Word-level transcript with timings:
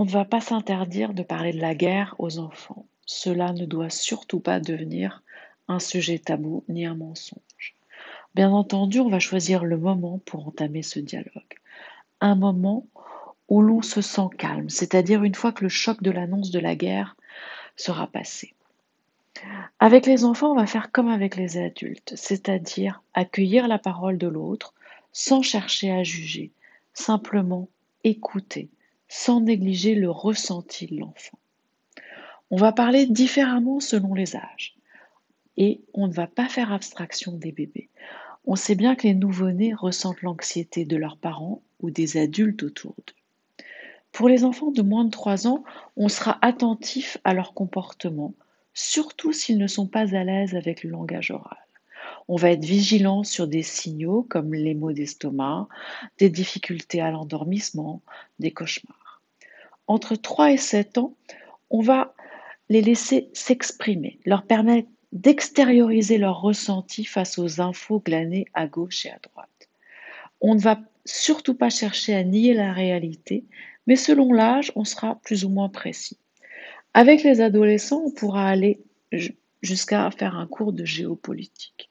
On 0.00 0.04
ne 0.04 0.10
va 0.10 0.24
pas 0.24 0.40
s'interdire 0.40 1.12
de 1.12 1.24
parler 1.24 1.52
de 1.52 1.60
la 1.60 1.74
guerre 1.74 2.14
aux 2.20 2.38
enfants. 2.38 2.86
Cela 3.04 3.52
ne 3.52 3.66
doit 3.66 3.90
surtout 3.90 4.38
pas 4.38 4.60
devenir 4.60 5.24
un 5.66 5.80
sujet 5.80 6.20
tabou 6.20 6.62
ni 6.68 6.86
un 6.86 6.94
mensonge. 6.94 7.74
Bien 8.36 8.52
entendu, 8.52 9.00
on 9.00 9.08
va 9.08 9.18
choisir 9.18 9.64
le 9.64 9.76
moment 9.76 10.20
pour 10.24 10.46
entamer 10.46 10.84
ce 10.84 11.00
dialogue. 11.00 11.58
Un 12.20 12.36
moment 12.36 12.86
où 13.48 13.60
l'on 13.60 13.82
se 13.82 14.00
sent 14.00 14.28
calme, 14.38 14.70
c'est-à-dire 14.70 15.24
une 15.24 15.34
fois 15.34 15.50
que 15.50 15.64
le 15.64 15.68
choc 15.68 16.00
de 16.00 16.12
l'annonce 16.12 16.52
de 16.52 16.60
la 16.60 16.76
guerre 16.76 17.16
sera 17.74 18.06
passé. 18.06 18.54
Avec 19.80 20.06
les 20.06 20.24
enfants, 20.24 20.52
on 20.52 20.60
va 20.60 20.66
faire 20.66 20.92
comme 20.92 21.08
avec 21.08 21.34
les 21.34 21.58
adultes, 21.58 22.12
c'est-à-dire 22.14 23.02
accueillir 23.14 23.66
la 23.66 23.80
parole 23.80 24.16
de 24.16 24.28
l'autre 24.28 24.74
sans 25.12 25.42
chercher 25.42 25.90
à 25.90 26.04
juger, 26.04 26.52
simplement 26.94 27.66
écouter, 28.04 28.68
sans 29.08 29.40
négliger 29.40 29.94
le 29.94 30.10
ressenti 30.10 30.86
de 30.86 30.98
l'enfant. 30.98 31.38
On 32.50 32.56
va 32.56 32.72
parler 32.72 33.06
différemment 33.06 33.80
selon 33.80 34.14
les 34.14 34.36
âges 34.36 34.76
et 35.56 35.80
on 35.92 36.06
ne 36.06 36.12
va 36.12 36.26
pas 36.26 36.48
faire 36.48 36.72
abstraction 36.72 37.32
des 37.32 37.52
bébés. 37.52 37.88
On 38.46 38.56
sait 38.56 38.74
bien 38.74 38.94
que 38.94 39.06
les 39.06 39.14
nouveau-nés 39.14 39.74
ressentent 39.74 40.22
l'anxiété 40.22 40.84
de 40.84 40.96
leurs 40.96 41.18
parents 41.18 41.60
ou 41.80 41.90
des 41.90 42.16
adultes 42.16 42.62
autour 42.62 42.94
d'eux. 43.06 43.64
Pour 44.12 44.28
les 44.28 44.44
enfants 44.44 44.70
de 44.70 44.82
moins 44.82 45.04
de 45.04 45.10
3 45.10 45.46
ans, 45.46 45.64
on 45.96 46.08
sera 46.08 46.38
attentif 46.40 47.18
à 47.24 47.34
leur 47.34 47.52
comportement, 47.52 48.34
surtout 48.72 49.32
s'ils 49.32 49.58
ne 49.58 49.66
sont 49.66 49.86
pas 49.86 50.14
à 50.14 50.24
l'aise 50.24 50.54
avec 50.54 50.82
le 50.82 50.90
langage 50.90 51.30
oral. 51.30 51.58
On 52.26 52.36
va 52.36 52.50
être 52.50 52.64
vigilant 52.64 53.24
sur 53.24 53.46
des 53.48 53.62
signaux 53.62 54.26
comme 54.28 54.54
les 54.54 54.74
maux 54.74 54.92
d'estomac, 54.92 55.68
des 56.18 56.30
difficultés 56.30 57.00
à 57.00 57.10
l'endormissement, 57.10 58.02
des 58.38 58.50
cauchemars. 58.50 59.07
Entre 59.88 60.16
3 60.16 60.52
et 60.52 60.56
7 60.58 60.98
ans, 60.98 61.14
on 61.70 61.80
va 61.80 62.14
les 62.68 62.82
laisser 62.82 63.30
s'exprimer, 63.32 64.20
leur 64.26 64.44
permettre 64.44 64.88
d'extérioriser 65.12 66.18
leurs 66.18 66.40
ressentis 66.40 67.04
face 67.04 67.38
aux 67.38 67.60
infos 67.60 68.00
glanées 68.00 68.46
à 68.52 68.66
gauche 68.66 69.06
et 69.06 69.10
à 69.10 69.18
droite. 69.18 69.68
On 70.40 70.54
ne 70.54 70.60
va 70.60 70.78
surtout 71.06 71.54
pas 71.54 71.70
chercher 71.70 72.14
à 72.14 72.22
nier 72.22 72.52
la 72.52 72.72
réalité, 72.72 73.44
mais 73.86 73.96
selon 73.96 74.32
l'âge, 74.32 74.70
on 74.76 74.84
sera 74.84 75.16
plus 75.22 75.46
ou 75.46 75.48
moins 75.48 75.70
précis. 75.70 76.18
Avec 76.92 77.22
les 77.22 77.40
adolescents, 77.40 78.02
on 78.04 78.10
pourra 78.10 78.46
aller 78.46 78.80
jusqu'à 79.62 80.10
faire 80.10 80.36
un 80.36 80.46
cours 80.46 80.74
de 80.74 80.84
géopolitique. 80.84 81.90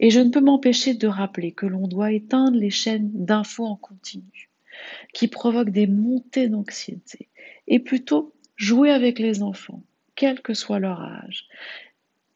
Et 0.00 0.10
je 0.10 0.18
ne 0.18 0.30
peux 0.30 0.40
m'empêcher 0.40 0.94
de 0.94 1.06
rappeler 1.06 1.52
que 1.52 1.66
l'on 1.66 1.86
doit 1.86 2.12
éteindre 2.12 2.56
les 2.56 2.70
chaînes 2.70 3.10
d'infos 3.14 3.66
en 3.66 3.76
continu, 3.76 4.50
qui 5.12 5.28
provoquent 5.28 5.70
des 5.70 5.86
montées 5.86 6.48
d'anxiété, 6.48 7.28
et 7.66 7.78
plutôt 7.78 8.34
jouer 8.56 8.90
avec 8.90 9.18
les 9.18 9.42
enfants, 9.42 9.82
quel 10.14 10.42
que 10.42 10.54
soit 10.54 10.78
leur 10.78 11.00
âge, 11.00 11.46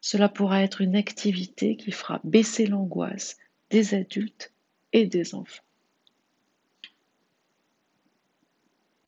cela 0.01 0.29
pourra 0.29 0.63
être 0.63 0.81
une 0.81 0.97
activité 0.97 1.77
qui 1.77 1.91
fera 1.91 2.21
baisser 2.23 2.67
l'angoisse 2.67 3.37
des 3.71 3.95
adultes 3.95 4.53
et 4.93 5.07
des 5.07 5.35
enfants. 5.35 5.66